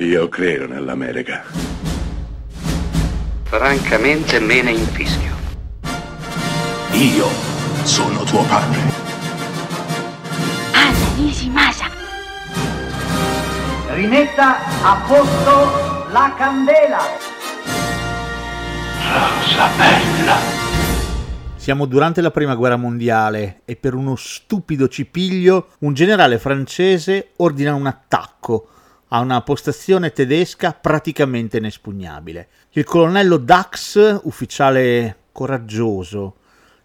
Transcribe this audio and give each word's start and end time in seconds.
Io 0.00 0.28
credo 0.28 0.68
nell'America. 0.68 1.42
Francamente 3.42 4.38
me 4.38 4.62
ne 4.62 4.70
infischio. 4.70 5.34
Io 6.92 7.26
sono 7.82 8.22
tuo 8.22 8.44
padre. 8.44 8.78
Anna 10.72 11.14
Nishimasa. 11.16 11.86
Rimetta 13.94 14.58
a 14.84 15.04
posto 15.04 16.12
la 16.12 16.32
candela. 16.38 17.00
Rosa 19.02 19.68
bella. 19.76 20.36
Siamo 21.56 21.86
durante 21.86 22.20
la 22.20 22.30
prima 22.30 22.54
guerra 22.54 22.76
mondiale 22.76 23.62
e 23.64 23.74
per 23.74 23.94
uno 23.94 24.14
stupido 24.14 24.86
cipiglio 24.86 25.70
un 25.80 25.92
generale 25.92 26.38
francese 26.38 27.32
ordina 27.38 27.74
un 27.74 27.86
attacco 27.86 28.68
a 29.08 29.20
una 29.20 29.40
postazione 29.42 30.12
tedesca 30.12 30.72
praticamente 30.72 31.56
inespugnabile. 31.58 32.48
Il 32.70 32.84
colonnello 32.84 33.36
Dax, 33.38 34.20
ufficiale 34.24 35.16
coraggioso 35.32 36.36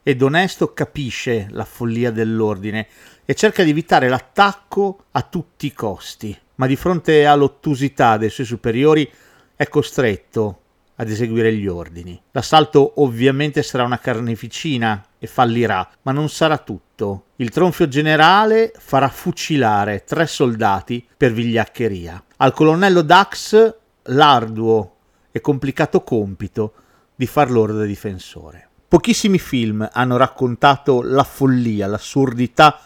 ed 0.04 0.22
onesto, 0.22 0.74
capisce 0.74 1.48
la 1.50 1.66
follia 1.66 2.12
dell'ordine 2.12 2.88
e 3.26 3.34
cerca 3.36 3.64
di 3.64 3.72
evitare 3.72 4.10
l'attacco 4.10 5.06
a 5.12 5.22
tutti 5.22 5.66
i 5.66 5.74
costi, 5.74 6.38
ma 6.56 6.68
di 6.68 6.76
fronte 6.76 7.26
all'ottusità 7.26 8.18
dei 8.18 8.30
suoi 8.30 8.46
superiori 8.46 9.10
è 9.56 9.68
costretto 9.68 10.60
ad 10.96 11.10
eseguire 11.10 11.54
gli 11.54 11.68
ordini. 11.68 12.22
L'assalto 12.32 13.02
ovviamente 13.02 13.64
sarà 13.64 13.84
una 13.84 14.00
carneficina 14.00 15.04
e 15.24 15.28
fallirà, 15.28 15.90
ma 16.02 16.12
non 16.12 16.28
sarà 16.28 16.58
tutto. 16.58 17.28
Il 17.38 17.50
tronfio 17.50 17.88
generale 17.88 18.74
farà 18.78 19.08
fucilare 19.08 20.04
tre 20.04 20.28
soldati 20.28 21.08
per 21.16 21.32
vigliaccheria. 21.32 22.22
Al 22.36 22.52
colonnello 22.52 23.02
Dax 23.02 23.76
l'arduo 24.08 24.96
e 25.32 25.40
complicato 25.40 26.02
compito 26.04 26.74
di 27.16 27.26
far 27.26 27.52
loro 27.52 27.72
da 27.72 27.86
difensore. 27.86 28.68
Pochissimi 28.86 29.40
film 29.40 29.88
hanno 29.94 30.18
raccontato 30.18 31.02
la 31.02 31.24
follia, 31.24 31.88
l'assurdità 31.88 32.82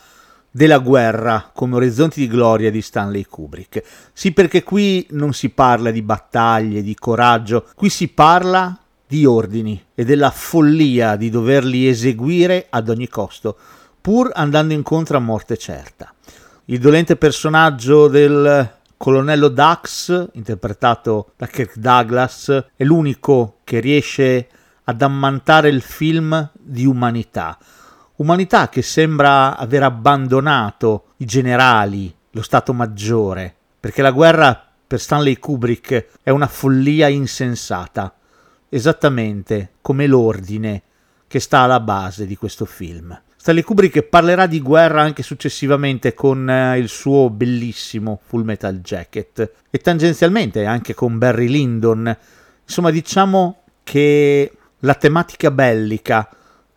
della 0.52 0.78
guerra 0.78 1.50
come 1.52 1.74
orizzonti 1.74 2.20
di 2.20 2.28
gloria 2.28 2.70
di 2.70 2.84
Stanley 2.84 3.24
Kubrick. 3.24 3.82
Sì, 4.14 4.32
perché 4.32 4.62
qui 4.62 5.08
non 5.10 5.34
si 5.34 5.50
parla 5.50 5.90
di 5.90 6.04
battaglie, 6.04 6.84
di 6.84 6.94
coraggio, 6.94 7.68
qui 7.74 7.90
si 7.90 8.10
parla 8.10 8.80
di 9.08 9.26
ordini 9.26 9.84
e 9.96 10.04
della 10.04 10.32
follia 10.32 11.16
di 11.16 11.30
doverli 11.30 11.88
eseguire 11.88 12.68
ad 12.70 12.90
ogni 12.90 13.08
costo, 13.08 13.58
pur 14.02 14.32
andando 14.34 14.74
incontro 14.74 15.18
a 15.18 15.22
morte 15.22 15.58
certa. 15.58 16.14
Il 16.66 16.80
dolente 16.80 17.16
personaggio 17.16 18.08
del 18.08 18.76
colonnello 18.98 19.48
Dax, 19.48 20.30
interpretato 20.34 21.32
da 21.38 21.48
Kirk 21.48 21.78
Douglas, 21.78 22.66
è 22.76 22.84
l'unico 22.84 23.60
che 23.64 23.80
riesce 23.80 24.48
ad 24.84 25.02
ammantare 25.02 25.70
il 25.70 25.82
film 25.82 26.52
di 26.54 26.86
umanità 26.86 27.58
Umanità 28.18 28.68
che 28.68 28.82
sembra 28.82 29.56
aver 29.56 29.84
abbandonato 29.84 31.10
i 31.18 31.26
generali, 31.26 32.12
lo 32.32 32.42
Stato 32.42 32.74
Maggiore, 32.74 33.56
perché 33.80 34.02
la 34.02 34.10
guerra 34.10 34.60
per 34.88 35.00
Stanley 35.00 35.38
Kubrick 35.38 36.08
è 36.24 36.32
una 36.32 36.48
follia 36.48 37.10
insensata, 37.10 38.12
esattamente 38.70 39.74
come 39.82 40.08
l'ordine 40.08 40.84
che 41.28 41.40
sta 41.40 41.60
alla 41.60 41.80
base 41.80 42.26
di 42.26 42.36
questo 42.36 42.66
film. 42.66 43.20
Stanley 43.36 43.64
Kubrick 43.64 44.02
parlerà 44.04 44.46
di 44.46 44.60
guerra 44.60 45.02
anche 45.02 45.24
successivamente 45.24 46.14
con 46.14 46.50
eh, 46.50 46.78
il 46.80 46.90
suo 46.90 47.30
bellissimo 47.30 48.20
Full 48.26 48.44
Metal 48.44 48.76
Jacket 48.80 49.52
e 49.70 49.78
tangenzialmente 49.78 50.66
anche 50.66 50.94
con 50.94 51.18
Barry 51.18 51.48
Lyndon. 51.48 52.18
Insomma, 52.64 52.92
diciamo 52.92 53.64
che 53.84 54.52
la 54.80 54.96
tematica 54.96 55.50
bellica 55.52 56.30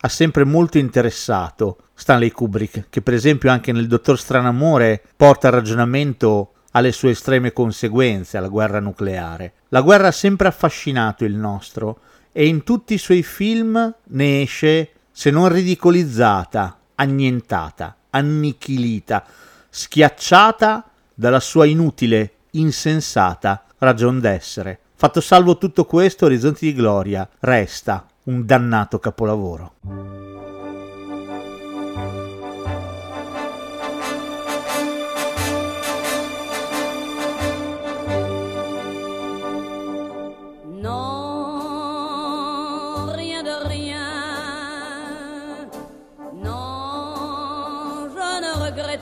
ha 0.02 0.08
sempre 0.08 0.44
molto 0.44 0.78
interessato 0.78 1.78
Stanley 1.92 2.30
Kubrick, 2.30 2.86
che 2.88 3.02
per 3.02 3.14
esempio 3.14 3.50
anche 3.50 3.72
nel 3.72 3.88
Dottor 3.88 4.18
Stranamore 4.18 5.02
porta 5.16 5.48
il 5.48 5.54
ragionamento 5.54 6.52
alle 6.72 6.92
sue 6.92 7.10
estreme 7.10 7.52
conseguenze, 7.52 8.36
alla 8.36 8.48
guerra 8.48 8.80
nucleare. 8.80 9.52
La 9.68 9.80
guerra 9.80 10.08
ha 10.08 10.12
sempre 10.12 10.48
affascinato 10.48 11.24
il 11.24 11.34
nostro 11.34 12.00
e 12.32 12.46
in 12.46 12.62
tutti 12.62 12.94
i 12.94 12.98
suoi 12.98 13.22
film 13.22 13.94
ne 14.02 14.42
esce, 14.42 14.90
se 15.10 15.30
non 15.30 15.48
ridicolizzata, 15.48 16.78
annientata, 16.94 17.96
annichilita, 18.10 19.24
schiacciata 19.68 20.84
dalla 21.14 21.40
sua 21.40 21.66
inutile, 21.66 22.32
insensata 22.52 23.64
ragion 23.78 24.20
d'essere. 24.20 24.78
Fatto 24.94 25.20
salvo 25.20 25.56
tutto 25.56 25.84
questo, 25.84 26.26
Orizzonti 26.26 26.66
di 26.66 26.74
Gloria 26.74 27.28
resta 27.40 28.06
un 28.24 28.44
dannato 28.44 28.98
capolavoro. 28.98 30.39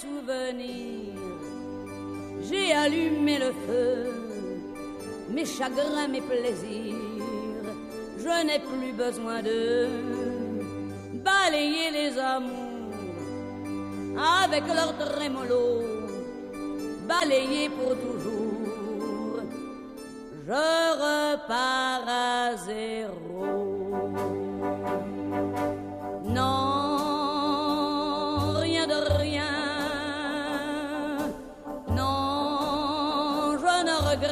souvenirs. 0.00 1.14
J'ai 2.48 2.72
allumé 2.72 3.38
le 3.38 3.52
feu, 3.66 3.94
mes 5.28 5.44
chagrins, 5.44 6.08
mes 6.08 6.20
plaisirs. 6.20 6.96
Je 8.18 8.46
n'ai 8.46 8.60
plus 8.70 8.92
besoin 8.92 9.42
de 9.42 9.88
balayer 11.28 11.90
les 11.98 12.18
amours 12.18 12.68
avec 14.42 14.64
leur 14.66 14.90
trémolo, 14.98 15.66
balayer 17.06 17.68
pour 17.68 17.92
toujours. 18.04 19.42
Je 20.46 20.64
repars 21.04 22.04
à 22.08 22.56
zéro. 22.56 23.27